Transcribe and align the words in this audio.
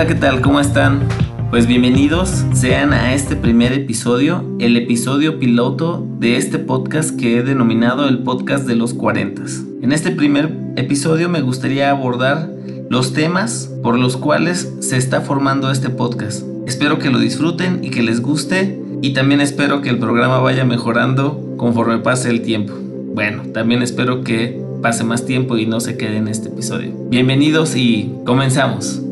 Hola, 0.00 0.08
¿qué 0.08 0.14
tal? 0.14 0.40
¿Cómo 0.40 0.60
están? 0.60 1.06
Pues 1.50 1.66
bienvenidos 1.66 2.46
sean 2.54 2.94
a 2.94 3.12
este 3.12 3.36
primer 3.36 3.74
episodio, 3.74 4.42
el 4.58 4.78
episodio 4.78 5.38
piloto 5.38 6.06
de 6.18 6.38
este 6.38 6.58
podcast 6.58 7.20
que 7.20 7.36
he 7.36 7.42
denominado 7.42 8.08
el 8.08 8.20
podcast 8.20 8.66
de 8.66 8.76
los 8.76 8.94
40. 8.94 9.42
En 9.82 9.92
este 9.92 10.10
primer 10.10 10.56
episodio 10.76 11.28
me 11.28 11.42
gustaría 11.42 11.90
abordar 11.90 12.48
los 12.88 13.12
temas 13.12 13.70
por 13.82 13.98
los 13.98 14.16
cuales 14.16 14.72
se 14.80 14.96
está 14.96 15.20
formando 15.20 15.70
este 15.70 15.90
podcast. 15.90 16.46
Espero 16.66 16.98
que 16.98 17.10
lo 17.10 17.18
disfruten 17.18 17.84
y 17.84 17.90
que 17.90 18.02
les 18.02 18.22
guste 18.22 18.82
y 19.02 19.12
también 19.12 19.42
espero 19.42 19.82
que 19.82 19.90
el 19.90 19.98
programa 19.98 20.38
vaya 20.38 20.64
mejorando 20.64 21.56
conforme 21.58 21.98
pase 21.98 22.30
el 22.30 22.40
tiempo. 22.40 22.72
Bueno, 23.12 23.42
también 23.52 23.82
espero 23.82 24.24
que 24.24 24.64
pase 24.80 25.04
más 25.04 25.26
tiempo 25.26 25.58
y 25.58 25.66
no 25.66 25.78
se 25.78 25.98
quede 25.98 26.16
en 26.16 26.28
este 26.28 26.48
episodio. 26.48 26.94
Bienvenidos 27.10 27.76
y 27.76 28.14
comenzamos. 28.24 29.02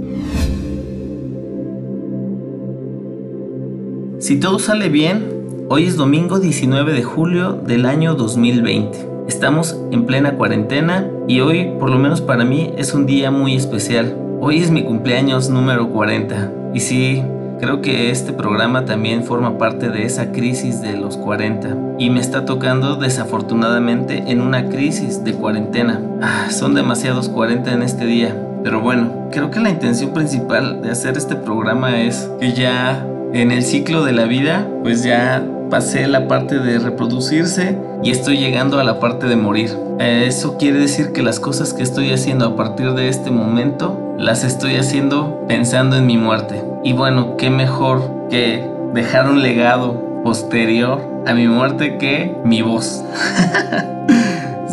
Si 4.28 4.38
todo 4.38 4.58
sale 4.58 4.90
bien, 4.90 5.64
hoy 5.70 5.86
es 5.86 5.96
domingo 5.96 6.38
19 6.38 6.92
de 6.92 7.02
julio 7.02 7.54
del 7.54 7.86
año 7.86 8.14
2020. 8.14 9.08
Estamos 9.26 9.80
en 9.90 10.04
plena 10.04 10.34
cuarentena 10.34 11.10
y 11.26 11.40
hoy, 11.40 11.72
por 11.80 11.88
lo 11.88 11.98
menos 11.98 12.20
para 12.20 12.44
mí, 12.44 12.74
es 12.76 12.92
un 12.92 13.06
día 13.06 13.30
muy 13.30 13.56
especial. 13.56 14.14
Hoy 14.42 14.58
es 14.58 14.70
mi 14.70 14.84
cumpleaños 14.84 15.48
número 15.48 15.88
40 15.88 16.52
y 16.74 16.80
sí, 16.80 17.22
creo 17.58 17.80
que 17.80 18.10
este 18.10 18.34
programa 18.34 18.84
también 18.84 19.24
forma 19.24 19.56
parte 19.56 19.88
de 19.88 20.04
esa 20.04 20.30
crisis 20.30 20.82
de 20.82 20.94
los 20.94 21.16
40 21.16 21.96
y 21.98 22.10
me 22.10 22.20
está 22.20 22.44
tocando 22.44 22.96
desafortunadamente 22.96 24.24
en 24.26 24.42
una 24.42 24.68
crisis 24.68 25.24
de 25.24 25.32
cuarentena. 25.32 26.02
Ah, 26.20 26.50
son 26.50 26.74
demasiados 26.74 27.30
40 27.30 27.72
en 27.72 27.82
este 27.82 28.04
día. 28.04 28.36
Pero 28.62 28.82
bueno, 28.82 29.30
creo 29.32 29.50
que 29.50 29.60
la 29.60 29.70
intención 29.70 30.12
principal 30.12 30.82
de 30.82 30.90
hacer 30.90 31.16
este 31.16 31.34
programa 31.34 32.02
es 32.02 32.30
que 32.38 32.52
ya 32.52 33.06
en 33.32 33.50
el 33.50 33.62
ciclo 33.62 34.04
de 34.04 34.12
la 34.12 34.24
vida, 34.24 34.66
pues 34.82 35.02
ya 35.02 35.44
pasé 35.70 36.06
la 36.06 36.28
parte 36.28 36.58
de 36.58 36.78
reproducirse 36.78 37.78
y 38.02 38.10
estoy 38.10 38.38
llegando 38.38 38.78
a 38.78 38.84
la 38.84 39.00
parte 39.00 39.26
de 39.26 39.36
morir. 39.36 39.76
Eso 39.98 40.56
quiere 40.56 40.78
decir 40.78 41.12
que 41.12 41.22
las 41.22 41.40
cosas 41.40 41.74
que 41.74 41.82
estoy 41.82 42.12
haciendo 42.12 42.46
a 42.46 42.56
partir 42.56 42.92
de 42.92 43.08
este 43.08 43.30
momento 43.30 44.14
las 44.18 44.44
estoy 44.44 44.76
haciendo 44.76 45.44
pensando 45.46 45.96
en 45.96 46.06
mi 46.06 46.16
muerte. 46.16 46.62
Y 46.84 46.92
bueno, 46.92 47.36
qué 47.36 47.50
mejor 47.50 48.28
que 48.30 48.68
dejar 48.94 49.28
un 49.28 49.42
legado 49.42 50.22
posterior 50.24 51.00
a 51.26 51.34
mi 51.34 51.46
muerte 51.48 51.98
que 51.98 52.36
mi 52.44 52.62
voz. 52.62 53.04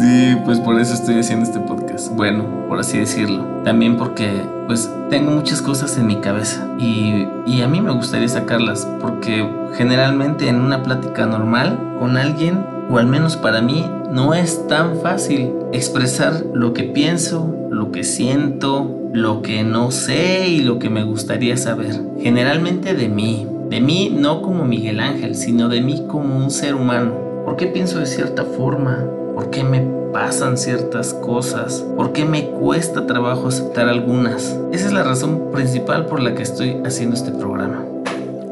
sí, 0.06 0.38
pues 0.46 0.60
por 0.60 0.80
eso 0.80 0.94
estoy 0.94 1.20
haciendo 1.20 1.46
este 1.46 1.60
podcast. 1.60 2.14
Bueno, 2.16 2.46
por 2.68 2.80
así 2.80 2.98
decirlo. 2.98 3.44
También 3.64 3.98
porque 3.98 4.42
pues 4.68 4.90
tengo 5.10 5.32
muchas 5.32 5.62
cosas 5.62 5.98
en 5.98 6.08
mi 6.08 6.18
cabeza 6.18 6.68
y, 6.80 7.28
y, 7.46 7.62
a 7.62 7.68
mí 7.68 7.82
me 7.82 7.92
gustaría 7.92 8.28
sacarlas 8.28 8.88
porque 9.02 9.48
generalmente 9.76 10.48
en 10.48 10.60
una 10.60 10.84
plática 10.84 11.26
normal 11.26 11.80
con 12.00 12.18
alguien, 12.18 12.66
o 12.90 12.98
al 12.98 13.08
menos 13.08 13.38
para 13.38 13.62
mí, 13.62 13.86
no 14.12 14.34
es 14.34 14.68
tan 14.68 14.98
fácil 14.98 15.54
expresar 15.72 16.44
lo 16.54 16.74
que 16.74 16.84
pienso, 16.84 17.54
lo 17.70 17.92
que 17.92 18.04
siento, 18.04 19.10
lo 19.14 19.42
que 19.42 19.64
no 19.64 19.92
sé 19.92 20.48
y 20.48 20.62
lo 20.62 20.80
que 20.80 20.90
me 20.90 21.04
gustaría 21.04 21.58
saber. 21.58 22.02
Generalmente 22.20 22.94
de 22.94 23.10
mí, 23.10 23.48
de 23.70 23.82
mí 23.82 24.16
no 24.16 24.42
como 24.42 24.66
Miguel 24.66 25.00
Ángel, 25.00 25.36
sino 25.36 25.70
de 25.70 25.82
mí 25.82 26.06
como 26.08 26.38
un 26.38 26.52
ser 26.52 26.76
humano. 26.76 27.14
¿Por 27.46 27.56
qué 27.56 27.68
pienso 27.68 28.00
de 28.00 28.06
cierta 28.06 28.44
forma? 28.44 29.06
¿Por 29.36 29.50
qué 29.50 29.66
me 29.66 29.82
pasan 30.14 30.58
ciertas 30.58 31.14
cosas? 31.14 31.86
¿Por 31.98 32.14
qué 32.14 32.24
me 32.24 32.46
cuesta 32.52 33.06
trabajo 33.06 33.50
aceptar 33.50 33.90
algunas? 33.90 34.58
Esa 34.72 34.88
es 34.88 34.94
la 34.94 35.04
razón 35.04 35.52
principal 35.52 36.06
por 36.06 36.22
la 36.22 36.34
que 36.34 36.42
estoy 36.42 36.78
haciendo 36.86 37.18
este 37.18 37.34
programa. 37.34 37.84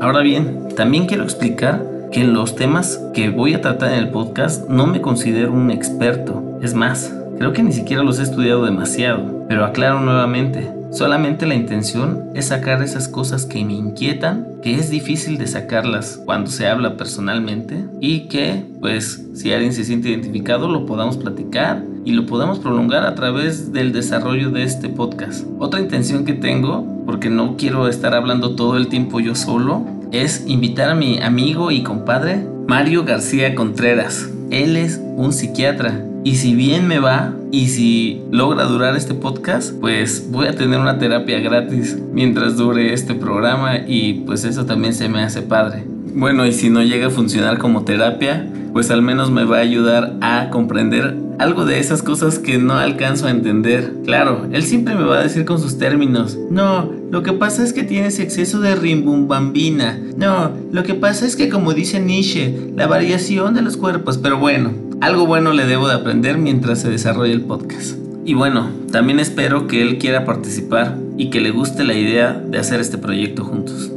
Ahora 0.02 0.20
bien, 0.20 0.68
también 0.76 1.06
quiero 1.06 1.24
explicar 1.24 1.82
que 2.12 2.20
en 2.20 2.34
los 2.34 2.58
temas 2.58 3.02
que 3.14 3.30
voy 3.30 3.54
a 3.54 3.62
tratar 3.62 3.94
en 3.94 4.00
el 4.00 4.10
podcast 4.10 4.68
no 4.68 4.86
me 4.86 5.00
considero 5.00 5.54
un 5.54 5.72
experto. 5.72 6.60
Es 6.62 6.74
más, 6.74 7.14
creo 7.38 7.54
que 7.54 7.64
ni 7.64 7.72
siquiera 7.72 8.04
los 8.04 8.20
he 8.20 8.24
estudiado 8.24 8.66
demasiado. 8.66 9.46
Pero 9.48 9.64
aclaro 9.64 10.02
nuevamente, 10.02 10.70
Solamente 10.94 11.48
la 11.48 11.56
intención 11.56 12.30
es 12.36 12.50
sacar 12.50 12.84
esas 12.84 13.08
cosas 13.08 13.48
que 13.48 13.66
me 13.66 13.74
inquietan, 13.74 14.46
que 14.62 14.76
es 14.76 14.92
difícil 14.92 15.40
de 15.40 15.48
sacarlas 15.48 16.22
cuando 16.24 16.52
se 16.52 16.68
habla 16.68 16.98
personalmente 16.98 17.84
y 18.00 18.28
que, 18.28 18.64
pues, 18.80 19.26
si 19.34 19.52
alguien 19.52 19.74
se 19.74 19.86
siente 19.86 20.10
identificado, 20.10 20.70
lo 20.70 20.86
podamos 20.86 21.18
platicar 21.18 21.84
y 22.06 22.12
lo 22.12 22.28
podamos 22.28 22.60
prolongar 22.60 23.08
a 23.08 23.16
través 23.16 23.74
del 23.74 23.92
desarrollo 23.92 24.52
de 24.52 24.62
este 24.62 24.88
podcast. 24.88 25.48
Otra 25.58 25.80
intención 25.80 26.26
que 26.26 26.34
tengo, 26.34 26.86
porque 27.08 27.32
no 27.32 27.58
quiero 27.58 27.88
estar 27.88 28.14
hablando 28.14 28.56
todo 28.56 28.78
el 28.78 28.88
tiempo 28.88 29.20
yo 29.20 29.34
solo, 29.34 29.84
es 30.12 30.44
invitar 30.46 30.92
a 30.92 30.96
mi 30.96 31.20
amigo 31.24 31.72
y 31.72 31.82
compadre 31.82 32.48
Mario 32.68 33.04
García 33.04 33.56
Contreras. 33.56 34.30
Él 34.52 34.78
es 34.78 35.02
un 35.18 35.34
psiquiatra 35.34 36.00
y 36.24 36.36
si 36.36 36.56
bien 36.56 36.88
me 36.88 37.00
va 37.00 37.34
y 37.52 37.68
si 37.68 38.22
logra 38.32 38.64
durar 38.66 38.96
este 38.96 39.14
podcast, 39.14 39.74
pues 39.80 40.28
voy 40.32 40.48
a 40.48 40.56
tener 40.56 40.80
una 40.80 40.98
terapia 40.98 41.40
gratis 41.40 41.98
mientras 42.14 42.58
dure 42.58 42.94
este 42.94 43.14
programa 43.14 43.78
y 43.88 44.22
pues 44.26 44.46
eso 44.46 44.66
también 44.66 44.94
se 44.94 45.10
me 45.10 45.22
hace 45.22 45.42
padre. 45.42 45.84
Bueno, 46.16 46.46
y 46.46 46.54
si 46.54 46.70
no 46.70 46.82
llega 46.82 47.08
a 47.08 47.10
funcionar 47.10 47.58
como 47.58 47.84
terapia, 47.84 48.48
pues 48.72 48.90
al 48.90 49.02
menos 49.02 49.32
me 49.32 49.44
va 49.44 49.58
a 49.58 49.62
ayudar 49.62 50.16
a 50.22 50.50
comprender 50.50 51.16
algo 51.40 51.66
de 51.66 51.80
esas 51.80 52.02
cosas 52.02 52.40
que 52.40 52.58
no 52.58 52.74
alcanzo 52.76 53.28
a 53.28 53.32
entender. 53.32 53.94
Claro, 54.06 54.48
él 54.52 54.64
siempre 54.64 54.96
me 54.96 55.04
va 55.04 55.20
a 55.20 55.24
decir 55.24 55.46
con 55.46 55.60
sus 55.60 55.78
términos, 55.78 56.38
no, 56.50 56.90
lo 57.12 57.22
que 57.24 57.34
pasa 57.34 57.64
es 57.64 57.74
que 57.74 57.84
tienes 57.84 58.20
exceso 58.20 58.60
de 58.62 58.76
rimbumbambina. 58.76 60.00
No, 60.18 60.52
lo 60.72 60.84
que 60.84 60.94
pasa 60.94 61.26
es 61.26 61.36
que 61.36 61.50
como 61.50 61.74
dice 61.74 62.00
Nietzsche, 62.00 62.72
la 62.76 62.88
variación 62.88 63.54
de 63.54 63.62
los 63.62 63.78
cuerpos, 63.78 64.18
pero 64.18 64.38
bueno, 64.38 64.72
algo 65.04 65.28
bueno 65.28 65.52
le 65.52 65.66
debo 65.66 65.90
de 65.90 65.96
aprender 65.96 66.38
mientras 66.38 66.80
se 66.80 66.90
desarrolla 66.90 67.34
el 67.34 67.42
podcast. 67.42 67.98
Y 68.24 68.36
bueno, 68.36 68.70
también 68.90 69.20
espero 69.20 69.68
que 69.68 69.82
él 69.82 69.98
quiera 69.98 70.24
participar 70.24 70.98
y 71.18 71.30
que 71.30 71.42
le 71.42 71.52
guste 71.52 71.84
la 71.84 71.94
idea 71.94 72.32
de 72.32 72.58
hacer 72.58 72.80
este 72.80 72.98
proyecto 72.98 73.44
juntos. 73.44 73.92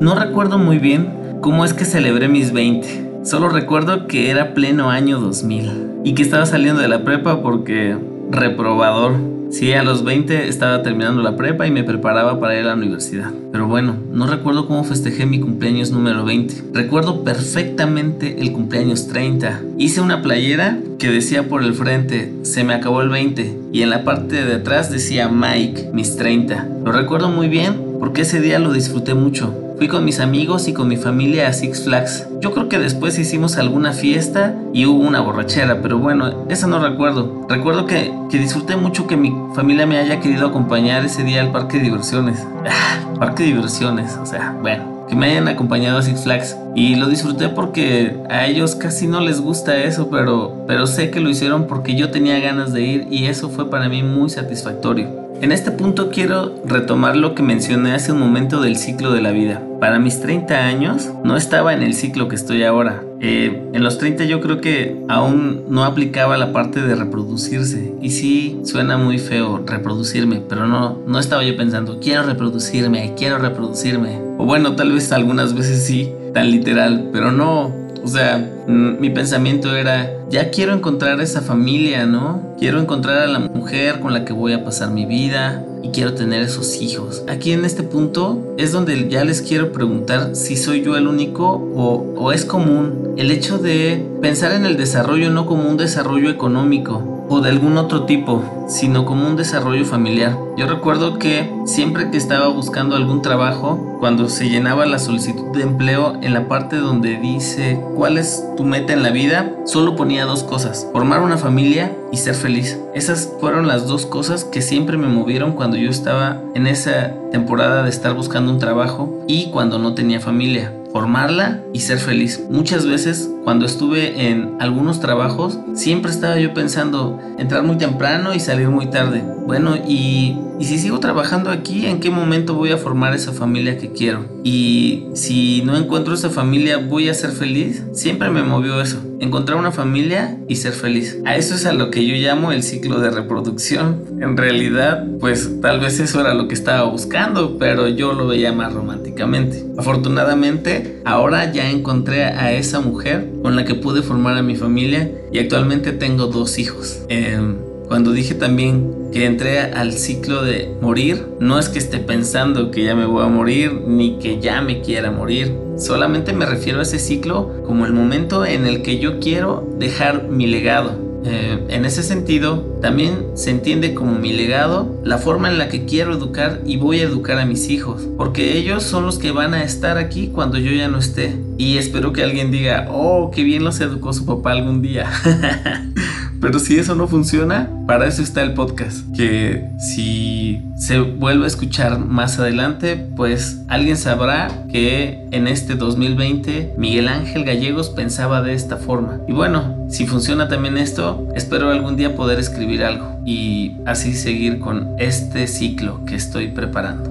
No 0.00 0.16
recuerdo 0.16 0.58
muy 0.58 0.78
bien 0.80 1.14
cómo 1.40 1.64
es 1.64 1.74
que 1.74 1.84
celebré 1.84 2.26
mis 2.26 2.52
20. 2.52 3.20
Solo 3.22 3.50
recuerdo 3.50 4.08
que 4.08 4.30
era 4.30 4.52
pleno 4.52 4.90
año 4.90 5.20
2000 5.20 6.00
y 6.02 6.14
que 6.14 6.22
estaba 6.22 6.44
saliendo 6.44 6.80
de 6.80 6.88
la 6.88 7.04
prepa 7.04 7.40
porque 7.40 7.96
reprobador 8.32 9.12
Sí, 9.50 9.72
a 9.72 9.82
los 9.82 10.04
20 10.04 10.48
estaba 10.48 10.82
terminando 10.82 11.22
la 11.22 11.36
prepa 11.36 11.66
y 11.66 11.72
me 11.72 11.82
preparaba 11.82 12.38
para 12.38 12.54
ir 12.54 12.60
a 12.62 12.68
la 12.68 12.74
universidad. 12.74 13.32
Pero 13.50 13.66
bueno, 13.66 13.96
no 14.12 14.28
recuerdo 14.28 14.68
cómo 14.68 14.84
festejé 14.84 15.26
mi 15.26 15.40
cumpleaños 15.40 15.90
número 15.90 16.24
20. 16.24 16.70
Recuerdo 16.72 17.24
perfectamente 17.24 18.40
el 18.40 18.52
cumpleaños 18.52 19.08
30. 19.08 19.60
Hice 19.76 20.00
una 20.00 20.22
playera 20.22 20.78
que 21.00 21.10
decía 21.10 21.48
por 21.48 21.64
el 21.64 21.74
frente, 21.74 22.32
se 22.42 22.62
me 22.62 22.74
acabó 22.74 23.02
el 23.02 23.08
20. 23.08 23.58
Y 23.72 23.82
en 23.82 23.90
la 23.90 24.04
parte 24.04 24.44
de 24.44 24.54
atrás 24.54 24.90
decía 24.90 25.28
Mike, 25.28 25.90
mis 25.92 26.16
30. 26.16 26.68
Lo 26.84 26.92
recuerdo 26.92 27.28
muy 27.28 27.48
bien 27.48 27.74
porque 27.98 28.22
ese 28.22 28.40
día 28.40 28.60
lo 28.60 28.72
disfruté 28.72 29.14
mucho. 29.14 29.69
Fui 29.80 29.88
con 29.88 30.04
mis 30.04 30.20
amigos 30.20 30.68
y 30.68 30.74
con 30.74 30.88
mi 30.88 30.98
familia 30.98 31.48
a 31.48 31.54
Six 31.54 31.84
Flags. 31.84 32.28
Yo 32.38 32.52
creo 32.52 32.68
que 32.68 32.78
después 32.78 33.18
hicimos 33.18 33.56
alguna 33.56 33.94
fiesta 33.94 34.54
y 34.74 34.84
hubo 34.84 35.02
una 35.02 35.22
borrachera, 35.22 35.80
pero 35.80 35.96
bueno, 35.96 36.44
eso 36.50 36.66
no 36.66 36.86
recuerdo. 36.86 37.46
Recuerdo 37.48 37.86
que, 37.86 38.12
que 38.30 38.38
disfruté 38.38 38.76
mucho 38.76 39.06
que 39.06 39.16
mi 39.16 39.34
familia 39.54 39.86
me 39.86 39.96
haya 39.96 40.20
querido 40.20 40.48
acompañar 40.48 41.06
ese 41.06 41.24
día 41.24 41.40
al 41.40 41.50
parque 41.50 41.78
de 41.78 41.84
diversiones. 41.84 42.46
Ah, 42.68 42.98
parque 43.18 43.44
de 43.44 43.54
diversiones, 43.54 44.18
o 44.22 44.26
sea, 44.26 44.54
bueno 44.60 45.00
que 45.10 45.16
me 45.16 45.26
hayan 45.26 45.48
acompañado 45.48 45.98
a 45.98 46.02
Six 46.02 46.22
Flags 46.22 46.56
y 46.74 46.94
lo 46.94 47.08
disfruté 47.08 47.48
porque 47.48 48.16
a 48.28 48.46
ellos 48.46 48.74
casi 48.74 49.06
no 49.06 49.20
les 49.20 49.40
gusta 49.40 49.76
eso, 49.76 50.08
pero, 50.10 50.64
pero 50.66 50.86
sé 50.86 51.10
que 51.10 51.20
lo 51.20 51.28
hicieron 51.28 51.66
porque 51.66 51.94
yo 51.94 52.10
tenía 52.10 52.38
ganas 52.40 52.72
de 52.72 52.82
ir 52.82 53.06
y 53.10 53.26
eso 53.26 53.48
fue 53.48 53.70
para 53.70 53.88
mí 53.88 54.02
muy 54.02 54.30
satisfactorio. 54.30 55.20
En 55.40 55.52
este 55.52 55.70
punto 55.70 56.10
quiero 56.10 56.54
retomar 56.66 57.16
lo 57.16 57.34
que 57.34 57.42
mencioné 57.42 57.92
hace 57.92 58.12
un 58.12 58.18
momento 58.18 58.60
del 58.60 58.76
ciclo 58.76 59.10
de 59.12 59.22
la 59.22 59.30
vida. 59.30 59.62
Para 59.80 59.98
mis 59.98 60.20
30 60.20 60.54
años 60.54 61.08
no 61.24 61.38
estaba 61.38 61.72
en 61.72 61.82
el 61.82 61.94
ciclo 61.94 62.28
que 62.28 62.36
estoy 62.36 62.62
ahora. 62.62 63.02
Eh, 63.22 63.70
en 63.72 63.82
los 63.82 63.96
30 63.96 64.24
yo 64.24 64.42
creo 64.42 64.60
que 64.60 65.02
aún 65.08 65.64
no 65.70 65.84
aplicaba 65.84 66.36
la 66.36 66.52
parte 66.52 66.82
de 66.82 66.94
reproducirse. 66.94 67.94
Y 68.02 68.10
sí, 68.10 68.60
suena 68.64 68.98
muy 68.98 69.18
feo 69.18 69.62
reproducirme, 69.64 70.42
pero 70.46 70.66
no, 70.66 70.98
no 71.06 71.18
estaba 71.18 71.42
yo 71.42 71.56
pensando, 71.56 72.00
quiero 72.00 72.24
reproducirme, 72.24 73.14
quiero 73.16 73.38
reproducirme. 73.38 74.18
O 74.36 74.44
bueno, 74.44 74.76
tal 74.76 74.92
vez 74.92 75.10
algunas 75.10 75.54
veces 75.54 75.86
sí, 75.86 76.12
tan 76.32 76.50
literal, 76.50 77.08
pero 77.12 77.30
no, 77.32 77.72
o 78.02 78.08
sea, 78.08 78.44
mi 78.66 79.10
pensamiento 79.10 79.74
era, 79.74 80.10
ya 80.28 80.50
quiero 80.50 80.72
encontrar 80.72 81.20
esa 81.20 81.40
familia, 81.40 82.06
¿no? 82.06 82.54
Quiero 82.58 82.80
encontrar 82.80 83.18
a 83.18 83.26
la 83.26 83.38
mujer 83.38 84.00
con 84.00 84.12
la 84.12 84.24
que 84.24 84.32
voy 84.32 84.52
a 84.52 84.64
pasar 84.64 84.90
mi 84.90 85.06
vida. 85.06 85.64
y 85.82 85.88
quiero 85.92 86.12
tener 86.12 86.42
esos 86.42 86.82
hijos. 86.82 87.24
Aquí 87.26 87.52
en 87.52 87.64
este 87.64 87.82
punto 87.82 88.54
es 88.58 88.70
donde 88.70 89.08
ya 89.08 89.24
les 89.24 89.40
quiero 89.40 89.72
preguntar 89.72 90.36
si 90.36 90.56
soy 90.56 90.82
yo 90.82 90.96
el 90.96 91.06
único 91.08 91.46
o, 91.74 92.14
o 92.16 92.32
es 92.32 92.44
común 92.44 93.14
el 93.16 93.30
hecho 93.30 93.58
de 93.58 94.06
pensar 94.20 94.52
en 94.52 94.66
el 94.66 94.76
desarrollo 94.76 95.30
no 95.30 95.46
como 95.46 95.68
un 95.68 95.76
desarrollo 95.76 96.30
económico 96.30 97.26
o 97.28 97.40
de 97.40 97.50
algún 97.50 97.76
otro 97.76 98.06
tipo, 98.06 98.42
sino 98.66 99.04
como 99.04 99.26
un 99.26 99.36
desarrollo 99.36 99.84
familiar. 99.84 100.36
Yo 100.56 100.66
recuerdo 100.66 101.16
que 101.18 101.48
siempre 101.64 102.10
que 102.10 102.16
estaba 102.16 102.48
buscando 102.48 102.96
algún 102.96 103.22
trabajo, 103.22 103.98
cuando 104.00 104.28
se 104.28 104.48
llenaba 104.48 104.84
la 104.84 104.98
solicitud 104.98 105.56
de 105.56 105.62
empleo 105.62 106.18
en 106.22 106.34
la 106.34 106.48
parte 106.48 106.76
donde 106.76 107.18
dice 107.18 107.80
cuál 107.94 108.18
es 108.18 108.44
tu 108.60 108.66
meta 108.66 108.92
en 108.92 109.02
la 109.02 109.08
vida, 109.08 109.54
solo 109.64 109.96
ponía 109.96 110.26
dos 110.26 110.42
cosas, 110.42 110.86
formar 110.92 111.22
una 111.22 111.38
familia 111.38 111.96
y 112.12 112.18
ser 112.18 112.34
feliz. 112.34 112.78
Esas 112.94 113.32
fueron 113.40 113.66
las 113.66 113.86
dos 113.86 114.04
cosas 114.04 114.44
que 114.44 114.60
siempre 114.60 114.98
me 114.98 115.08
movieron 115.08 115.52
cuando 115.52 115.78
yo 115.78 115.88
estaba 115.88 116.42
en 116.54 116.66
esa 116.66 117.14
temporada 117.32 117.84
de 117.84 117.88
estar 117.88 118.12
buscando 118.12 118.52
un 118.52 118.58
trabajo 118.58 119.24
y 119.26 119.48
cuando 119.50 119.78
no 119.78 119.94
tenía 119.94 120.20
familia 120.20 120.74
formarla 120.92 121.60
y 121.72 121.80
ser 121.80 121.98
feliz. 121.98 122.44
Muchas 122.50 122.86
veces 122.86 123.30
cuando 123.44 123.64
estuve 123.66 124.28
en 124.28 124.56
algunos 124.60 125.00
trabajos, 125.00 125.58
siempre 125.74 126.10
estaba 126.10 126.38
yo 126.38 126.52
pensando 126.52 127.18
entrar 127.38 127.62
muy 127.62 127.78
temprano 127.78 128.34
y 128.34 128.40
salir 128.40 128.68
muy 128.68 128.86
tarde. 128.86 129.22
Bueno, 129.46 129.76
y, 129.76 130.36
y, 130.58 130.64
si 130.64 130.78
sigo 130.78 131.00
trabajando 131.00 131.50
aquí, 131.50 131.86
¿en 131.86 132.00
qué 132.00 132.10
momento 132.10 132.54
voy 132.54 132.70
a 132.70 132.76
formar 132.76 133.14
esa 133.14 133.32
familia 133.32 133.78
que 133.78 133.90
quiero? 133.90 134.26
Y 134.44 135.06
si 135.14 135.62
no 135.64 135.76
encuentro 135.76 136.14
esa 136.14 136.30
familia, 136.30 136.76
¿voy 136.76 137.08
a 137.08 137.14
ser 137.14 137.30
feliz? 137.30 137.82
Siempre 137.92 138.30
me 138.30 138.42
movió 138.42 138.80
eso, 138.80 138.98
encontrar 139.18 139.58
una 139.58 139.72
familia 139.72 140.38
y 140.46 140.56
ser 140.56 140.72
feliz. 140.72 141.18
A 141.24 141.36
eso 141.36 141.54
es 141.54 141.66
a 141.66 141.72
lo 141.72 141.90
que 141.90 142.06
yo 142.06 142.14
llamo 142.14 142.52
el 142.52 142.62
ciclo 142.62 143.00
de 143.00 143.10
reproducción. 143.10 144.04
En 144.20 144.36
realidad, 144.36 145.04
pues 145.18 145.60
tal 145.60 145.80
vez 145.80 145.98
eso 145.98 146.20
era 146.20 146.34
lo 146.34 146.46
que 146.46 146.54
estaba 146.54 146.88
buscando, 146.88 147.58
pero 147.58 147.88
yo 147.88 148.12
lo 148.12 148.28
veía 148.28 148.52
más 148.52 148.72
románticamente. 148.72 149.64
Afortunadamente, 149.76 151.00
ahora 151.04 151.52
ya 151.52 151.70
encontré 151.70 152.24
a 152.24 152.52
esa 152.52 152.80
mujer 152.80 153.30
con 153.42 153.56
la 153.56 153.64
que 153.64 153.74
pude 153.74 154.02
formar 154.02 154.36
a 154.36 154.42
mi 154.42 154.56
familia 154.56 155.10
y 155.32 155.38
actualmente 155.38 155.92
tengo 155.92 156.26
dos 156.26 156.58
hijos. 156.58 157.02
Em, 157.08 157.56
cuando 157.88 158.12
dije 158.12 158.34
también 158.34 159.10
que 159.12 159.26
entré 159.26 159.60
al 159.60 159.92
ciclo 159.92 160.42
de 160.42 160.74
morir, 160.80 161.26
no 161.40 161.58
es 161.58 161.68
que 161.68 161.78
esté 161.78 161.98
pensando 161.98 162.70
que 162.70 162.84
ya 162.84 162.94
me 162.94 163.06
voy 163.06 163.24
a 163.24 163.28
morir 163.28 163.72
ni 163.86 164.18
que 164.18 164.40
ya 164.40 164.62
me 164.62 164.80
quiera 164.80 165.10
morir. 165.10 165.54
Solamente 165.76 166.32
me 166.32 166.46
refiero 166.46 166.78
a 166.78 166.82
ese 166.82 166.98
ciclo 166.98 167.62
como 167.66 167.86
el 167.86 167.92
momento 167.92 168.46
en 168.46 168.66
el 168.66 168.82
que 168.82 168.98
yo 168.98 169.18
quiero 169.18 169.68
dejar 169.78 170.28
mi 170.28 170.46
legado 170.46 171.09
eh, 171.24 171.66
en 171.68 171.84
ese 171.84 172.02
sentido, 172.02 172.78
también 172.80 173.26
se 173.34 173.50
entiende 173.50 173.94
como 173.94 174.18
mi 174.18 174.32
legado 174.32 175.00
la 175.04 175.18
forma 175.18 175.50
en 175.50 175.58
la 175.58 175.68
que 175.68 175.84
quiero 175.84 176.14
educar 176.14 176.62
y 176.64 176.78
voy 176.78 177.00
a 177.00 177.04
educar 177.04 177.38
a 177.38 177.44
mis 177.44 177.68
hijos, 177.68 178.08
porque 178.16 178.56
ellos 178.56 178.82
son 178.82 179.04
los 179.04 179.18
que 179.18 179.30
van 179.30 179.54
a 179.54 179.62
estar 179.62 179.98
aquí 179.98 180.28
cuando 180.28 180.58
yo 180.58 180.72
ya 180.72 180.88
no 180.88 180.98
esté. 180.98 181.36
Y 181.58 181.76
espero 181.76 182.12
que 182.12 182.22
alguien 182.22 182.50
diga, 182.50 182.88
oh, 182.90 183.30
qué 183.30 183.42
bien 183.42 183.64
los 183.64 183.80
educó 183.80 184.12
su 184.12 184.24
papá 184.24 184.52
algún 184.52 184.80
día. 184.80 185.10
Pero 186.40 186.58
si 186.58 186.78
eso 186.78 186.94
no 186.94 187.06
funciona, 187.06 187.68
para 187.86 188.06
eso 188.06 188.22
está 188.22 188.42
el 188.42 188.54
podcast. 188.54 189.04
Que 189.14 189.68
si 189.78 190.62
se 190.76 191.00
vuelve 191.00 191.44
a 191.44 191.46
escuchar 191.46 191.98
más 191.98 192.38
adelante, 192.38 192.96
pues 192.96 193.62
alguien 193.68 193.98
sabrá 193.98 194.64
que 194.72 195.26
en 195.32 195.46
este 195.46 195.74
2020 195.74 196.74
Miguel 196.78 197.08
Ángel 197.08 197.44
Gallegos 197.44 197.90
pensaba 197.90 198.40
de 198.40 198.54
esta 198.54 198.78
forma. 198.78 199.20
Y 199.28 199.32
bueno, 199.32 199.86
si 199.90 200.06
funciona 200.06 200.48
también 200.48 200.78
esto, 200.78 201.28
espero 201.34 201.70
algún 201.70 201.96
día 201.96 202.16
poder 202.16 202.38
escribir 202.38 202.84
algo 202.84 203.20
y 203.26 203.76
así 203.84 204.14
seguir 204.14 204.60
con 204.60 204.94
este 204.98 205.46
ciclo 205.46 206.06
que 206.06 206.14
estoy 206.14 206.48
preparando. 206.48 207.10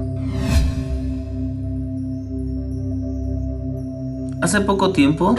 Hace 4.42 4.62
poco 4.62 4.92
tiempo 4.92 5.36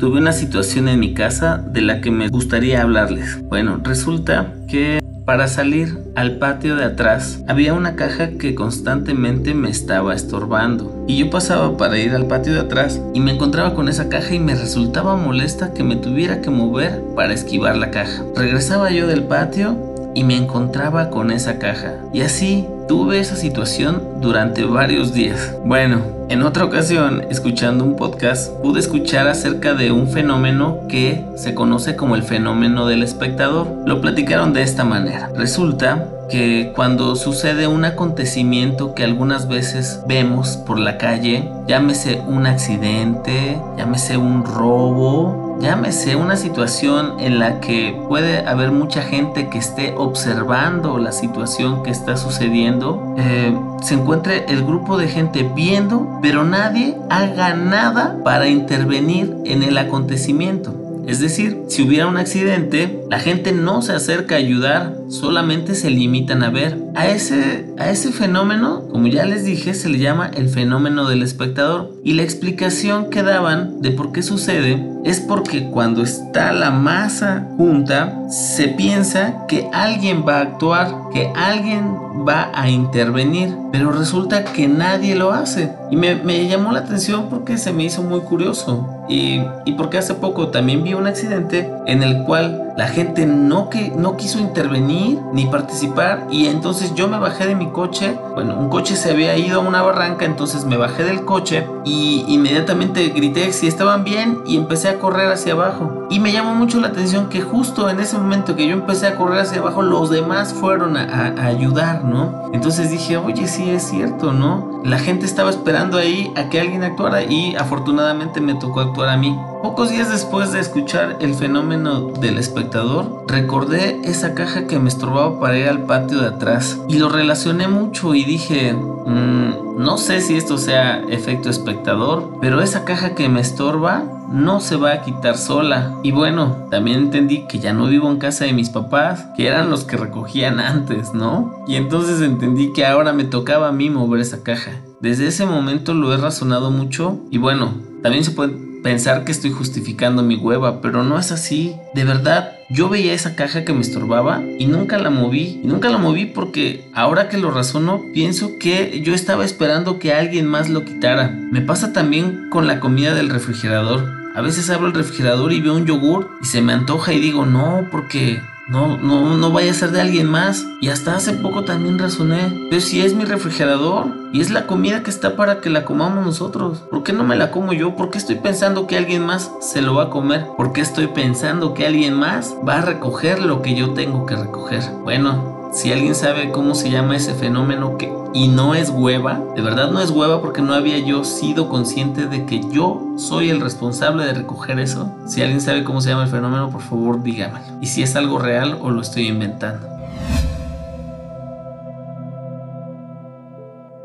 tuve 0.00 0.18
una 0.18 0.32
situación 0.32 0.88
en 0.88 0.98
mi 0.98 1.12
casa 1.12 1.58
de 1.58 1.82
la 1.82 2.00
que 2.00 2.10
me 2.10 2.28
gustaría 2.28 2.80
hablarles. 2.80 3.46
Bueno, 3.48 3.80
resulta 3.84 4.54
que 4.66 4.98
para 5.26 5.46
salir 5.46 5.98
al 6.16 6.38
patio 6.38 6.74
de 6.74 6.84
atrás 6.84 7.44
había 7.46 7.74
una 7.74 7.94
caja 7.96 8.30
que 8.30 8.54
constantemente 8.54 9.52
me 9.52 9.68
estaba 9.68 10.14
estorbando 10.14 11.04
y 11.06 11.18
yo 11.18 11.30
pasaba 11.30 11.76
para 11.76 11.98
ir 11.98 12.12
al 12.12 12.26
patio 12.26 12.54
de 12.54 12.60
atrás 12.60 13.00
y 13.12 13.20
me 13.20 13.32
encontraba 13.32 13.74
con 13.74 13.90
esa 13.90 14.08
caja 14.08 14.34
y 14.34 14.38
me 14.38 14.54
resultaba 14.54 15.16
molesta 15.16 15.74
que 15.74 15.84
me 15.84 15.96
tuviera 15.96 16.40
que 16.40 16.50
mover 16.50 17.02
para 17.14 17.34
esquivar 17.34 17.76
la 17.76 17.90
caja. 17.90 18.24
Regresaba 18.34 18.90
yo 18.90 19.06
del 19.06 19.24
patio 19.24 19.76
y 20.14 20.24
me 20.24 20.36
encontraba 20.36 21.10
con 21.10 21.30
esa 21.30 21.58
caja 21.58 21.96
y 22.14 22.22
así 22.22 22.66
tuve 22.88 23.20
esa 23.20 23.36
situación 23.36 24.02
durante 24.22 24.64
varios 24.64 25.12
días. 25.12 25.54
Bueno, 25.64 26.19
en 26.30 26.44
otra 26.44 26.64
ocasión, 26.64 27.24
escuchando 27.28 27.82
un 27.82 27.96
podcast, 27.96 28.52
pude 28.62 28.78
escuchar 28.78 29.26
acerca 29.26 29.74
de 29.74 29.90
un 29.90 30.08
fenómeno 30.08 30.78
que 30.88 31.24
se 31.34 31.54
conoce 31.54 31.96
como 31.96 32.14
el 32.14 32.22
fenómeno 32.22 32.86
del 32.86 33.02
espectador. 33.02 33.66
Lo 33.84 34.00
platicaron 34.00 34.52
de 34.52 34.62
esta 34.62 34.84
manera. 34.84 35.32
Resulta 35.34 36.06
que 36.30 36.72
cuando 36.76 37.16
sucede 37.16 37.66
un 37.66 37.84
acontecimiento 37.84 38.94
que 38.94 39.02
algunas 39.02 39.48
veces 39.48 40.02
vemos 40.06 40.56
por 40.56 40.78
la 40.78 40.98
calle, 40.98 41.50
llámese 41.66 42.22
un 42.28 42.46
accidente, 42.46 43.60
llámese 43.76 44.16
un 44.16 44.44
robo, 44.44 45.49
llámese 45.60 46.16
una 46.16 46.36
situación 46.36 47.20
en 47.20 47.38
la 47.38 47.60
que 47.60 48.00
puede 48.08 48.46
haber 48.46 48.72
mucha 48.72 49.02
gente 49.02 49.48
que 49.48 49.58
esté 49.58 49.94
observando 49.96 50.98
la 50.98 51.12
situación 51.12 51.82
que 51.82 51.90
está 51.90 52.16
sucediendo, 52.16 53.14
eh, 53.18 53.56
se 53.82 53.94
encuentre 53.94 54.46
el 54.48 54.64
grupo 54.64 54.96
de 54.96 55.08
gente 55.08 55.48
viendo, 55.54 56.18
pero 56.22 56.44
nadie 56.44 56.96
haga 57.10 57.54
nada 57.54 58.18
para 58.24 58.48
intervenir 58.48 59.36
en 59.44 59.62
el 59.62 59.76
acontecimiento. 59.78 60.74
Es 61.06 61.20
decir, 61.20 61.64
si 61.68 61.82
hubiera 61.82 62.06
un 62.06 62.16
accidente, 62.16 63.04
la 63.10 63.18
gente 63.18 63.52
no 63.52 63.82
se 63.82 63.92
acerca 63.92 64.36
a 64.36 64.38
ayudar, 64.38 64.94
solamente 65.10 65.74
se 65.74 65.90
limitan 65.90 66.42
a 66.42 66.50
ver. 66.50 66.78
A 66.94 67.08
ese, 67.08 67.66
a 67.78 67.90
ese 67.90 68.12
fenómeno, 68.12 68.88
como 68.90 69.08
ya 69.08 69.26
les 69.26 69.44
dije, 69.44 69.74
se 69.74 69.88
le 69.88 69.98
llama 69.98 70.30
el 70.34 70.48
fenómeno 70.48 71.08
del 71.08 71.22
espectador. 71.22 71.90
Y 72.04 72.14
la 72.14 72.22
explicación 72.22 73.10
que 73.10 73.22
daban 73.22 73.82
de 73.82 73.90
por 73.90 74.12
qué 74.12 74.22
sucede 74.22 74.82
es 75.04 75.20
porque 75.20 75.70
cuando 75.70 76.02
está 76.02 76.52
la 76.52 76.70
masa 76.70 77.48
junta, 77.56 78.28
se 78.30 78.68
piensa 78.68 79.46
que 79.48 79.68
alguien 79.72 80.24
va 80.26 80.38
a 80.38 80.42
actuar, 80.42 80.94
que 81.12 81.30
alguien 81.34 81.94
va 82.26 82.50
a 82.54 82.68
intervenir, 82.68 83.54
pero 83.72 83.92
resulta 83.92 84.44
que 84.44 84.68
nadie 84.68 85.14
lo 85.14 85.32
hace. 85.32 85.72
Y 85.90 85.96
me, 85.96 86.16
me 86.16 86.46
llamó 86.48 86.72
la 86.72 86.80
atención 86.80 87.28
porque 87.28 87.58
se 87.58 87.72
me 87.72 87.84
hizo 87.84 88.02
muy 88.02 88.20
curioso. 88.20 89.04
Y, 89.08 89.40
y, 89.64 89.72
porque 89.72 89.98
hace 89.98 90.14
poco 90.14 90.48
también 90.48 90.84
vi 90.84 90.94
un 90.94 91.06
accidente 91.06 91.68
en 91.86 92.02
el 92.02 92.24
cual 92.24 92.69
la 92.76 92.88
gente 92.88 93.26
no, 93.26 93.68
que, 93.68 93.90
no 93.90 94.16
quiso 94.16 94.38
intervenir 94.38 95.20
ni 95.32 95.46
participar 95.46 96.26
y 96.30 96.46
entonces 96.46 96.94
yo 96.94 97.08
me 97.08 97.18
bajé 97.18 97.46
de 97.46 97.54
mi 97.54 97.70
coche, 97.70 98.18
bueno, 98.34 98.56
un 98.56 98.68
coche 98.68 98.96
se 98.96 99.10
había 99.10 99.36
ido 99.36 99.60
a 99.60 99.64
una 99.64 99.82
barranca, 99.82 100.24
entonces 100.24 100.64
me 100.64 100.76
bajé 100.76 101.04
del 101.04 101.24
coche 101.24 101.66
y 101.84 102.24
inmediatamente 102.28 103.08
grité 103.08 103.52
si 103.52 103.66
estaban 103.66 104.04
bien 104.04 104.42
y 104.46 104.56
empecé 104.56 104.88
a 104.88 104.98
correr 104.98 105.30
hacia 105.30 105.52
abajo. 105.52 106.06
Y 106.10 106.18
me 106.18 106.32
llamó 106.32 106.54
mucho 106.54 106.80
la 106.80 106.88
atención 106.88 107.28
que 107.28 107.40
justo 107.40 107.88
en 107.88 108.00
ese 108.00 108.18
momento 108.18 108.56
que 108.56 108.66
yo 108.66 108.72
empecé 108.72 109.06
a 109.06 109.16
correr 109.16 109.40
hacia 109.40 109.60
abajo, 109.60 109.82
los 109.82 110.10
demás 110.10 110.52
fueron 110.52 110.96
a, 110.96 111.34
a 111.38 111.46
ayudar, 111.46 112.04
¿no? 112.04 112.50
Entonces 112.52 112.90
dije, 112.90 113.16
oye, 113.16 113.46
sí 113.46 113.70
es 113.70 113.84
cierto, 113.84 114.32
¿no? 114.32 114.80
La 114.84 114.98
gente 114.98 115.26
estaba 115.26 115.50
esperando 115.50 115.98
ahí 115.98 116.32
a 116.36 116.48
que 116.48 116.60
alguien 116.60 116.82
actuara 116.82 117.22
y 117.22 117.54
afortunadamente 117.54 118.40
me 118.40 118.54
tocó 118.54 118.80
actuar 118.80 119.10
a 119.10 119.16
mí. 119.16 119.38
Pocos 119.62 119.90
días 119.90 120.10
después 120.10 120.52
de 120.52 120.60
escuchar 120.60 121.18
el 121.20 121.34
fenómeno 121.34 122.12
del 122.18 122.38
espectador, 122.38 123.24
recordé 123.28 124.00
esa 124.04 124.34
caja 124.34 124.66
que 124.66 124.78
me 124.78 124.88
estorbaba 124.88 125.38
para 125.38 125.58
ir 125.58 125.68
al 125.68 125.84
patio 125.84 126.22
de 126.22 126.28
atrás 126.28 126.80
y 126.88 126.98
lo 126.98 127.10
relacioné 127.10 127.68
mucho 127.68 128.14
y 128.14 128.24
dije, 128.24 128.72
mmm, 128.72 129.76
no 129.76 129.98
sé 129.98 130.22
si 130.22 130.36
esto 130.36 130.56
sea 130.56 131.02
efecto 131.10 131.50
espectador, 131.50 132.38
pero 132.40 132.62
esa 132.62 132.86
caja 132.86 133.14
que 133.14 133.28
me 133.28 133.42
estorba 133.42 134.04
no 134.32 134.60
se 134.60 134.76
va 134.76 134.92
a 134.92 135.02
quitar 135.02 135.36
sola. 135.36 135.98
Y 136.02 136.12
bueno, 136.12 136.66
también 136.70 136.98
entendí 136.98 137.46
que 137.46 137.58
ya 137.58 137.74
no 137.74 137.86
vivo 137.86 138.10
en 138.10 138.18
casa 138.18 138.46
de 138.46 138.54
mis 138.54 138.70
papás, 138.70 139.26
que 139.36 139.46
eran 139.46 139.68
los 139.68 139.84
que 139.84 139.98
recogían 139.98 140.58
antes, 140.58 141.12
¿no? 141.12 141.54
Y 141.66 141.76
entonces 141.76 142.22
entendí 142.22 142.72
que 142.72 142.86
ahora 142.86 143.12
me 143.12 143.24
tocaba 143.24 143.68
a 143.68 143.72
mí 143.72 143.90
mover 143.90 144.22
esa 144.22 144.42
caja. 144.42 144.72
Desde 145.00 145.26
ese 145.26 145.44
momento 145.44 145.92
lo 145.92 146.14
he 146.14 146.16
razonado 146.16 146.70
mucho 146.70 147.18
y 147.30 147.36
bueno, 147.36 147.74
también 148.02 148.24
se 148.24 148.30
puede 148.30 148.69
pensar 148.82 149.24
que 149.24 149.32
estoy 149.32 149.50
justificando 149.50 150.22
mi 150.22 150.36
hueva, 150.36 150.80
pero 150.80 151.02
no 151.02 151.18
es 151.18 151.32
así. 151.32 151.74
De 151.94 152.04
verdad, 152.04 152.52
yo 152.68 152.88
veía 152.88 153.12
esa 153.12 153.34
caja 153.36 153.64
que 153.64 153.72
me 153.72 153.80
estorbaba 153.80 154.42
y 154.58 154.66
nunca 154.66 154.98
la 154.98 155.10
moví. 155.10 155.60
Y 155.62 155.66
nunca 155.66 155.90
la 155.90 155.98
moví 155.98 156.26
porque 156.26 156.84
ahora 156.94 157.28
que 157.28 157.38
lo 157.38 157.50
razono, 157.50 158.04
pienso 158.12 158.58
que 158.58 159.00
yo 159.02 159.14
estaba 159.14 159.44
esperando 159.44 159.98
que 159.98 160.12
alguien 160.12 160.46
más 160.46 160.68
lo 160.68 160.84
quitara. 160.84 161.28
Me 161.28 161.60
pasa 161.60 161.92
también 161.92 162.48
con 162.50 162.66
la 162.66 162.80
comida 162.80 163.14
del 163.14 163.30
refrigerador. 163.30 164.20
A 164.34 164.42
veces 164.42 164.70
abro 164.70 164.86
el 164.86 164.94
refrigerador 164.94 165.52
y 165.52 165.60
veo 165.60 165.74
un 165.74 165.86
yogur 165.86 166.30
y 166.40 166.46
se 166.46 166.62
me 166.62 166.72
antoja 166.72 167.12
y 167.12 167.18
digo, 167.18 167.46
no, 167.46 167.88
porque 167.90 168.40
no, 168.68 168.96
no, 168.96 169.36
no 169.36 169.50
vaya 169.50 169.72
a 169.72 169.74
ser 169.74 169.90
de 169.90 170.00
alguien 170.00 170.26
más. 170.26 170.64
Y 170.80 170.88
hasta 170.88 171.16
hace 171.16 171.32
poco 171.32 171.64
también 171.64 171.98
razoné. 171.98 172.68
Pero 172.70 172.80
si 172.80 173.00
es 173.02 173.14
mi 173.14 173.24
refrigerador 173.24 174.19
y 174.32 174.40
es 174.40 174.50
la 174.50 174.66
comida 174.66 175.02
que 175.02 175.10
está 175.10 175.36
para 175.36 175.60
que 175.60 175.70
la 175.70 175.84
comamos 175.84 176.24
nosotros. 176.24 176.78
¿Por 176.90 177.02
qué 177.02 177.12
no 177.12 177.24
me 177.24 177.36
la 177.36 177.50
como 177.50 177.72
yo? 177.72 177.96
¿Por 177.96 178.10
qué 178.10 178.18
estoy 178.18 178.36
pensando 178.36 178.86
que 178.86 178.96
alguien 178.96 179.24
más 179.24 179.50
se 179.60 179.82
lo 179.82 179.94
va 179.94 180.04
a 180.04 180.10
comer? 180.10 180.46
¿Por 180.56 180.72
qué 180.72 180.80
estoy 180.80 181.08
pensando 181.08 181.74
que 181.74 181.86
alguien 181.86 182.14
más 182.14 182.54
va 182.66 182.78
a 182.78 182.82
recoger 182.82 183.40
lo 183.42 183.62
que 183.62 183.74
yo 183.74 183.90
tengo 183.90 184.26
que 184.26 184.36
recoger? 184.36 184.82
Bueno, 185.02 185.70
si 185.72 185.92
alguien 185.92 186.14
sabe 186.14 186.50
cómo 186.50 186.74
se 186.74 186.90
llama 186.90 187.16
ese 187.16 187.34
fenómeno 187.34 187.96
que 187.96 188.12
y 188.32 188.46
no 188.46 188.74
es 188.74 188.90
hueva, 188.90 189.42
de 189.56 189.62
verdad 189.62 189.90
no 189.90 190.00
es 190.00 190.10
hueva 190.10 190.40
porque 190.40 190.62
no 190.62 190.74
había 190.74 190.98
yo 190.98 191.24
sido 191.24 191.68
consciente 191.68 192.26
de 192.26 192.46
que 192.46 192.60
yo 192.70 193.02
soy 193.16 193.50
el 193.50 193.60
responsable 193.60 194.24
de 194.24 194.34
recoger 194.34 194.78
eso. 194.78 195.12
Si 195.26 195.42
alguien 195.42 195.60
sabe 195.60 195.82
cómo 195.82 196.00
se 196.00 196.10
llama 196.10 196.24
el 196.24 196.30
fenómeno, 196.30 196.70
por 196.70 196.82
favor 196.82 197.22
dígamelo. 197.22 197.64
Y 197.80 197.86
si 197.86 198.02
es 198.02 198.14
algo 198.14 198.38
real 198.38 198.78
o 198.80 198.90
lo 198.90 199.00
estoy 199.00 199.26
inventando. 199.26 199.89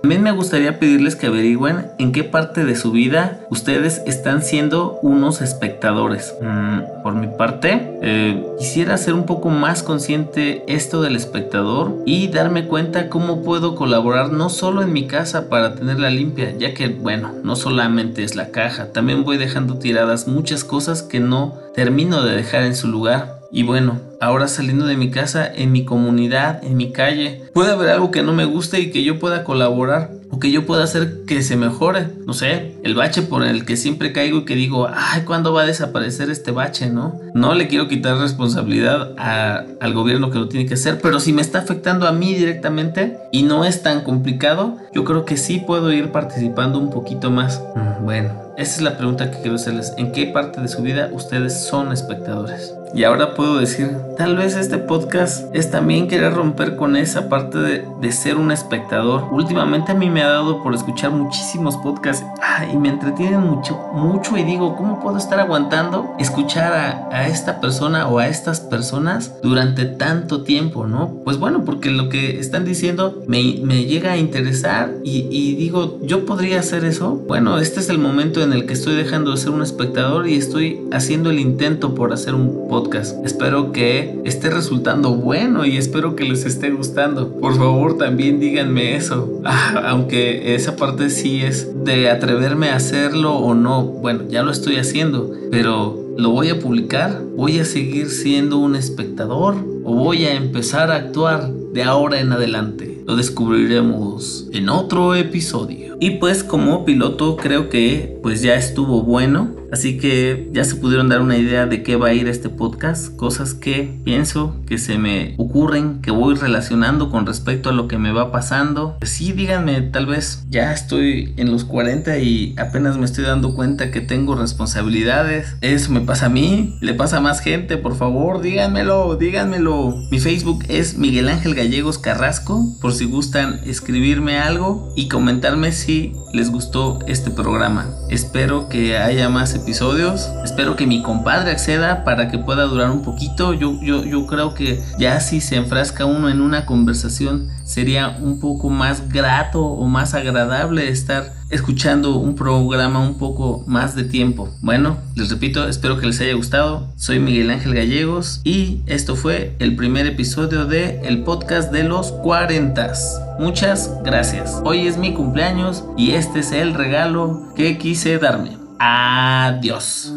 También 0.05 0.21
me 0.21 0.33
gustaría 0.33 0.77
pedirles 0.77 1.15
que 1.15 1.25
averigüen 1.25 1.87
en 1.97 2.11
qué 2.11 2.23
parte 2.23 2.63
de 2.63 2.75
su 2.75 2.91
vida 2.91 3.39
ustedes 3.49 4.03
están 4.05 4.43
siendo 4.43 4.99
unos 5.01 5.41
espectadores. 5.41 6.35
Mm, 6.43 7.01
por 7.01 7.15
mi 7.15 7.25
parte, 7.25 7.97
eh, 8.03 8.45
quisiera 8.59 8.97
ser 8.97 9.15
un 9.15 9.25
poco 9.25 9.49
más 9.49 9.81
consciente 9.81 10.63
esto 10.67 11.01
del 11.01 11.15
espectador 11.15 12.03
y 12.05 12.27
darme 12.27 12.67
cuenta 12.67 13.09
cómo 13.09 13.41
puedo 13.41 13.73
colaborar 13.73 14.31
no 14.31 14.49
solo 14.49 14.83
en 14.83 14.93
mi 14.93 15.07
casa 15.07 15.49
para 15.49 15.73
tenerla 15.73 16.11
limpia, 16.11 16.55
ya 16.55 16.75
que 16.75 16.89
bueno, 16.89 17.31
no 17.43 17.55
solamente 17.55 18.23
es 18.23 18.35
la 18.35 18.51
caja, 18.51 18.91
también 18.91 19.23
voy 19.23 19.37
dejando 19.37 19.79
tiradas 19.79 20.27
muchas 20.27 20.63
cosas 20.63 21.01
que 21.01 21.19
no 21.19 21.55
termino 21.73 22.21
de 22.21 22.35
dejar 22.35 22.61
en 22.61 22.75
su 22.75 22.89
lugar. 22.89 23.39
Y 23.55 23.63
bueno, 23.63 24.01
ahora 24.19 24.49
saliendo 24.49 24.85
de 24.85 24.97
mi 24.97 25.11
casa, 25.11 25.49
en 25.49 25.71
mi 25.71 25.85
comunidad, 25.85 26.61
en 26.61 26.75
mi 26.75 26.91
calle, 26.91 27.41
puede 27.53 27.71
haber 27.71 27.87
algo 27.87 28.11
que 28.11 28.21
no 28.21 28.33
me 28.33 28.43
guste 28.43 28.81
y 28.81 28.91
que 28.91 29.01
yo 29.01 29.17
pueda 29.17 29.45
colaborar 29.45 30.11
o 30.29 30.39
que 30.39 30.51
yo 30.51 30.65
pueda 30.65 30.83
hacer 30.83 31.21
que 31.25 31.41
se 31.41 31.55
mejore. 31.55 32.09
No 32.25 32.33
sé, 32.33 32.75
el 32.83 32.95
bache 32.95 33.21
por 33.21 33.43
el 33.43 33.63
que 33.63 33.77
siempre 33.77 34.11
caigo 34.11 34.39
y 34.39 34.43
que 34.43 34.55
digo, 34.55 34.89
ay, 34.93 35.21
¿cuándo 35.21 35.53
va 35.53 35.61
a 35.61 35.65
desaparecer 35.65 36.29
este 36.29 36.51
bache, 36.51 36.89
no? 36.89 37.17
No 37.33 37.55
le 37.55 37.69
quiero 37.69 37.87
quitar 37.87 38.17
responsabilidad 38.17 39.15
al 39.17 39.93
gobierno 39.93 40.31
que 40.31 40.39
lo 40.39 40.49
tiene 40.49 40.65
que 40.65 40.73
hacer, 40.73 40.99
pero 41.01 41.21
si 41.21 41.31
me 41.31 41.41
está 41.41 41.59
afectando 41.59 42.09
a 42.09 42.11
mí 42.11 42.33
directamente 42.33 43.17
y 43.31 43.43
no 43.43 43.63
es 43.63 43.81
tan 43.81 44.01
complicado, 44.01 44.75
yo 44.93 45.05
creo 45.05 45.23
que 45.23 45.37
sí 45.37 45.63
puedo 45.65 45.93
ir 45.93 46.11
participando 46.11 46.77
un 46.77 46.89
poquito 46.89 47.31
más. 47.31 47.63
Mm, 47.73 48.03
bueno, 48.03 48.44
esa 48.57 48.75
es 48.77 48.81
la 48.81 48.97
pregunta 48.97 49.31
que 49.31 49.39
quiero 49.39 49.55
hacerles. 49.55 49.93
¿En 49.97 50.13
qué 50.13 50.27
parte 50.27 50.61
de 50.61 50.69
su 50.69 50.81
vida 50.81 51.09
ustedes 51.11 51.65
son 51.65 51.91
espectadores? 51.91 52.73
Y 52.93 53.03
ahora 53.03 53.33
puedo 53.33 53.57
decir, 53.57 53.91
tal 54.17 54.37
vez 54.37 54.55
este 54.55 54.77
podcast 54.77 55.53
es 55.53 55.69
también 55.69 56.07
querer 56.07 56.33
romper 56.33 56.77
con 56.77 56.95
esa 56.95 57.27
parte 57.27 57.57
de, 57.57 58.11
ser 58.13 58.37
un 58.37 58.51
espectador. 58.51 59.25
Últimamente 59.31 59.91
a 59.91 59.95
mí 59.95 60.09
me 60.09 60.23
ha 60.23 60.29
dado 60.29 60.63
por 60.63 60.73
escuchar 60.73 61.11
muchísimos 61.11 61.75
podcasts 61.75 62.23
y 62.71 62.77
me 62.77 62.87
entretienen 62.87 63.41
mucho, 63.41 63.77
mucho 63.93 64.37
y 64.37 64.43
digo, 64.43 64.77
¿cómo 64.77 65.01
puedo 65.01 65.17
estar 65.17 65.39
aguantando 65.39 66.15
escuchar 66.17 67.09
a, 67.11 67.27
esta 67.27 67.59
persona 67.59 68.07
o 68.07 68.19
a 68.19 68.27
estas 68.27 68.61
personas 68.61 69.33
durante 69.43 69.83
tanto 69.83 70.43
tiempo, 70.43 70.87
no? 70.87 71.21
Pues 71.25 71.37
bueno, 71.37 71.65
porque 71.65 71.89
lo 71.89 72.07
que 72.07 72.39
están 72.39 72.63
diciendo 72.63 73.23
me, 73.27 73.43
llega 73.43 74.13
a 74.13 74.17
interesar 74.17 74.93
y, 75.03 75.27
y 75.29 75.55
digo, 75.55 75.99
¿yo 76.03 76.25
podría 76.25 76.61
hacer 76.61 76.85
eso? 76.85 77.21
Bueno, 77.27 77.57
este 77.59 77.81
es 77.81 77.89
el 77.89 77.97
momento 77.97 78.44
en 78.45 78.53
el 78.53 78.65
que 78.65 78.73
estoy 78.73 78.95
dejando 78.95 79.31
de 79.31 79.37
ser 79.37 79.49
un 79.49 79.61
espectador 79.61 80.27
y 80.27 80.35
estoy 80.35 80.81
haciendo 80.91 81.29
el 81.29 81.39
intento 81.39 81.95
por 81.95 82.13
hacer 82.13 82.35
un 82.35 82.67
podcast 82.69 83.25
Espero 83.25 83.71
que 83.71 84.19
esté 84.23 84.49
resultando 84.49 85.15
bueno 85.15 85.65
y 85.65 85.77
espero 85.77 86.15
que 86.15 86.23
les 86.23 86.45
esté 86.45 86.69
gustando. 86.69 87.39
Por 87.39 87.55
favor, 87.55 87.97
también 87.97 88.39
díganme 88.39 88.95
eso. 88.95 89.31
Ah, 89.47 89.89
aunque 89.89 90.55
esa 90.55 90.75
parte 90.75 91.09
sí 91.09 91.41
es 91.41 91.85
de 91.85 92.09
atreverme 92.09 92.69
a 92.69 92.77
hacerlo 92.77 93.35
o 93.35 93.53
no. 93.53 93.83
Bueno, 93.83 94.23
ya 94.27 94.41
lo 94.41 94.51
estoy 94.51 94.77
haciendo, 94.77 95.31
pero 95.51 95.97
¿lo 96.17 96.31
voy 96.31 96.49
a 96.49 96.59
publicar? 96.59 97.21
¿Voy 97.35 97.59
a 97.59 97.65
seguir 97.65 98.09
siendo 98.09 98.57
un 98.57 98.75
espectador? 98.75 99.55
¿O 99.83 99.93
voy 99.93 100.25
a 100.25 100.33
empezar 100.33 100.91
a 100.91 100.95
actuar 100.95 101.51
de 101.51 101.83
ahora 101.83 102.19
en 102.19 102.31
adelante? 102.31 103.03
Lo 103.05 103.15
descubriremos 103.15 104.47
en 104.51 104.69
otro 104.69 105.13
episodio. 105.15 105.94
Y 105.99 106.11
pues 106.11 106.43
como 106.43 106.85
piloto 106.85 107.37
creo 107.37 107.69
que 107.69 108.19
pues 108.21 108.41
ya 108.41 108.55
estuvo 108.55 109.03
bueno 109.03 109.55
Así 109.75 109.97
que 109.97 110.49
ya 110.53 110.63
se 110.63 110.75
pudieron 110.75 111.09
dar 111.09 111.19
una 111.19 111.37
idea 111.37 111.65
de 111.65 111.83
qué 111.83 111.97
va 111.97 112.07
a 112.07 112.13
ir 112.13 112.29
este 112.29 112.47
podcast, 112.47 113.13
cosas 113.15 113.53
que 113.53 113.99
pienso 114.05 114.55
que 114.67 114.77
se 114.77 114.97
me 114.97 115.35
ocurren, 115.37 116.01
que 116.01 116.11
voy 116.11 116.35
relacionando 116.35 117.09
con 117.09 117.25
respecto 117.25 117.69
a 117.69 117.73
lo 117.73 117.89
que 117.89 117.97
me 117.97 118.13
va 118.13 118.31
pasando. 118.31 118.97
Sí, 119.01 119.33
díganme, 119.33 119.81
tal 119.81 120.05
vez 120.05 120.45
ya 120.49 120.71
estoy 120.71 121.33
en 121.35 121.51
los 121.51 121.65
40 121.65 122.19
y 122.19 122.55
apenas 122.57 122.97
me 122.97 123.03
estoy 123.03 123.25
dando 123.25 123.53
cuenta 123.53 123.91
que 123.91 123.99
tengo 123.99 124.35
responsabilidades. 124.35 125.55
Eso 125.59 125.91
me 125.91 125.99
pasa 125.99 126.27
a 126.27 126.29
mí, 126.29 126.77
le 126.79 126.93
pasa 126.93 127.17
a 127.17 127.21
más 127.21 127.41
gente, 127.41 127.77
por 127.77 127.97
favor, 127.97 128.41
díganmelo, 128.41 129.17
díganmelo. 129.17 129.95
Mi 130.09 130.19
Facebook 130.19 130.63
es 130.69 130.97
Miguel 130.97 131.27
Ángel 131.27 131.53
Gallegos 131.53 131.99
Carrasco, 131.99 132.63
por 132.79 132.93
si 132.93 133.03
gustan 133.03 133.59
escribirme 133.65 134.37
algo 134.37 134.93
y 134.95 135.09
comentarme 135.09 135.73
si 135.85 136.15
les 136.33 136.49
gustó 136.49 136.97
este 137.05 137.29
programa. 137.29 137.85
Espero 138.09 138.69
que 138.69 138.97
haya 138.97 139.29
más 139.29 139.53
episodios. 139.53 140.31
Espero 140.43 140.75
que 140.75 140.87
mi 140.87 141.03
compadre 141.03 141.51
acceda 141.51 142.03
para 142.03 142.27
que 142.27 142.39
pueda 142.39 142.63
durar 142.63 142.89
un 142.89 143.03
poquito. 143.03 143.53
Yo, 143.53 143.79
yo, 143.83 144.03
yo 144.03 144.25
creo 144.25 144.55
que 144.55 144.83
ya 144.97 145.19
si 145.19 145.41
se 145.41 145.57
enfrasca 145.57 146.05
uno 146.05 146.29
en 146.29 146.41
una 146.41 146.65
conversación 146.65 147.49
sería 147.63 148.17
un 148.19 148.39
poco 148.39 148.69
más 148.69 149.09
grato 149.09 149.63
o 149.63 149.85
más 149.87 150.15
agradable 150.15 150.89
estar 150.89 151.33
escuchando 151.49 152.15
un 152.15 152.35
programa 152.35 152.99
un 152.99 153.17
poco 153.17 153.63
más 153.67 153.95
de 153.95 154.03
tiempo. 154.03 154.49
Bueno, 154.61 154.97
les 155.15 155.29
repito, 155.29 155.67
espero 155.67 155.97
que 155.97 156.07
les 156.07 156.19
haya 156.21 156.33
gustado. 156.33 156.87
Soy 156.95 157.19
Miguel 157.19 157.49
Ángel 157.49 157.73
Gallegos 157.73 158.41
y 158.43 158.81
esto 158.87 159.15
fue 159.15 159.55
el 159.59 159.75
primer 159.75 160.05
episodio 160.05 160.65
de 160.65 161.01
el 161.03 161.23
podcast 161.23 161.71
de 161.71 161.83
los 161.83 162.11
40. 162.11 162.93
Muchas 163.39 163.91
gracias. 164.03 164.61
Hoy 164.63 164.87
es 164.87 164.97
mi 164.97 165.13
cumpleaños 165.13 165.85
y 165.97 166.11
este 166.11 166.39
es 166.39 166.51
el 166.51 166.73
regalo 166.73 167.53
que 167.55 167.77
quise 167.77 168.17
darme. 168.17 168.57
Adiós. 168.79 170.13